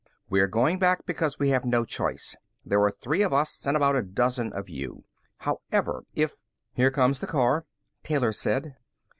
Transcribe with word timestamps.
"We 0.31 0.39
are 0.41 0.47
going 0.47 0.79
back 0.79 1.05
because 1.05 1.37
we 1.37 1.49
have 1.49 1.63
no 1.63 1.85
choice. 1.85 2.35
There 2.65 2.81
are 2.81 2.89
three 2.89 3.21
of 3.21 3.33
us 3.33 3.67
and 3.67 3.77
about 3.77 3.95
a 3.95 4.01
dozen 4.01 4.51
of 4.51 4.67
you. 4.67 5.03
However, 5.37 6.05
if" 6.15 6.41
"Here 6.73 6.89
comes 6.89 7.19
the 7.19 7.27
car," 7.27 7.67
Taylor 8.01 8.31
said. 8.31 8.77